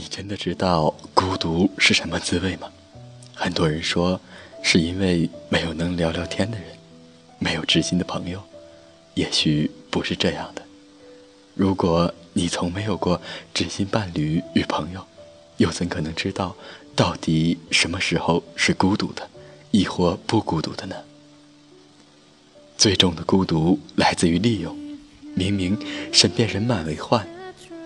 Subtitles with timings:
[0.00, 2.72] 你真的知道孤独是什么滋味吗？
[3.34, 4.18] 很多人说，
[4.62, 6.68] 是因为没有能聊聊天的人，
[7.38, 8.42] 没有知心的朋友。
[9.12, 10.62] 也许不是这样的。
[11.54, 13.20] 如果你从没有过
[13.52, 15.06] 知心伴侣与朋友，
[15.58, 16.56] 又怎可能知道
[16.96, 19.28] 到底什么时候是孤独的，
[19.70, 20.96] 亦或不孤独的呢？
[22.78, 24.74] 最重的孤独来自于利用。
[25.34, 25.78] 明明
[26.10, 27.28] 身边人满为患，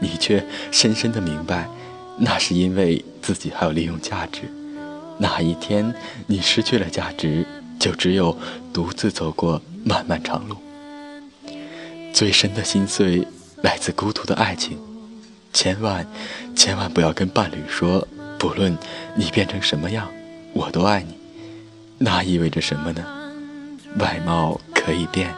[0.00, 1.68] 你却深深的明白，
[2.20, 4.42] 那是因为自己还有利用价值。
[5.18, 5.94] 那一天
[6.26, 7.46] 你失去了价值，
[7.78, 8.36] 就只有
[8.72, 10.56] 独自走过漫漫长路。
[12.12, 13.26] 最深的心碎
[13.62, 14.78] 来自孤独的爱情，
[15.52, 16.06] 千万
[16.54, 18.06] 千万不要跟伴侣说，
[18.38, 18.76] 不论
[19.16, 20.08] 你变成什么样，
[20.52, 21.14] 我都爱你。
[21.98, 23.04] 那意味着什么呢？
[23.98, 25.34] 外貌可以变，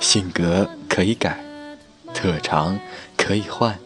[0.00, 1.38] 性格可以改，
[2.14, 2.78] 特长
[3.16, 3.78] 可以换，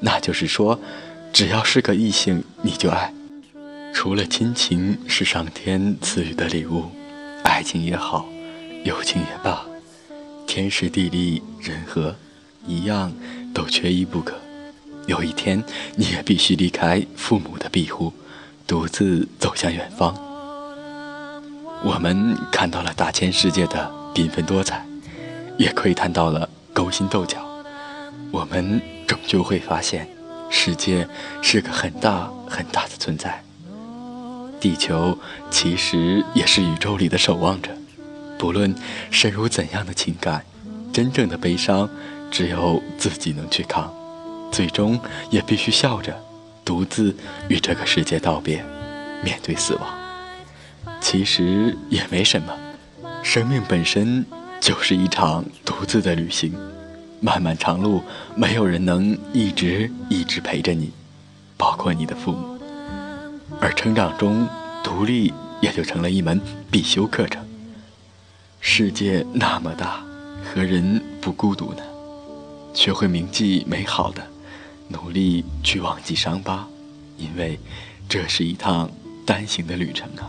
[0.00, 0.78] 那就是说，
[1.34, 3.12] 只要是个异性，你就爱。
[3.92, 6.84] 除了亲情是上天赐予的礼物，
[7.42, 8.24] 爱情也好，
[8.84, 9.66] 友情也罢。
[10.46, 12.14] 天时地利人和，
[12.64, 13.12] 一样
[13.52, 14.36] 都缺一不可。
[15.08, 15.60] 有一天，
[15.96, 18.12] 你也必须离开父母的庇护，
[18.64, 20.14] 独自走向远方。
[21.82, 24.86] 我们看到了大千世界的缤纷多彩，
[25.58, 27.44] 也窥探到了勾心斗角。
[28.30, 30.08] 我们终究会发现，
[30.56, 31.06] 世界
[31.42, 33.42] 是个很大很大的存在。
[34.60, 35.18] 地球
[35.50, 37.70] 其实也是宇宙里的守望者。
[38.38, 38.72] 不论
[39.10, 40.44] 深入怎样的情感，
[40.92, 41.90] 真正的悲伤
[42.30, 43.92] 只有自己能去扛，
[44.52, 46.16] 最终也必须笑着
[46.64, 47.14] 独自
[47.48, 48.64] 与这个世界道别，
[49.24, 49.82] 面对死亡。
[51.00, 52.56] 其实也没什么，
[53.24, 54.24] 生命本身
[54.60, 56.54] 就是一场独自的旅行，
[57.24, 58.02] 漫漫长路，
[58.36, 60.92] 没有人能一直一直陪着你，
[61.56, 62.58] 包括你的父母。
[63.62, 64.46] 而成长中，
[64.82, 65.32] 独立
[65.62, 66.38] 也就成了一门
[66.70, 67.42] 必修课程。
[68.60, 70.04] 世界那么大，
[70.44, 71.82] 何人不孤独呢？
[72.74, 74.22] 学会铭记美好的，
[74.88, 76.68] 努力去忘记伤疤，
[77.16, 77.58] 因为
[78.06, 78.90] 这是一趟
[79.24, 80.28] 单行的旅程啊。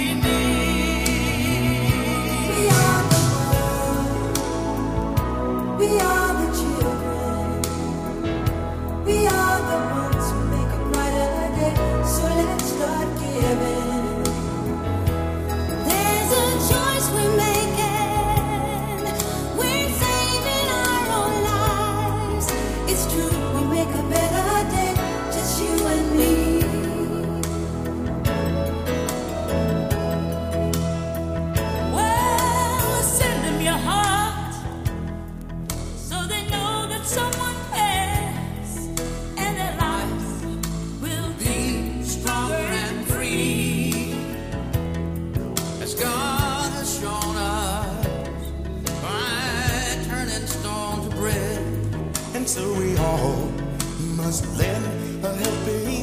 [54.31, 56.00] was lend a helping